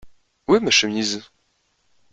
[0.47, 1.29] Où est ma chemise?